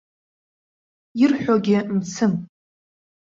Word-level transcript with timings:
Ирҳәогьы 1.21 1.77
мцым. 1.95 2.33